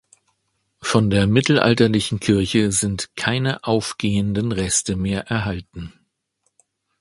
Von 0.81 1.11
der 1.11 1.27
mittelalterlichen 1.27 2.19
Kirche 2.19 2.71
sind 2.71 3.15
keine 3.15 3.63
aufgehenden 3.63 4.51
Reste 4.51 4.95
mehr 4.95 5.27
erhalten. 5.27 5.93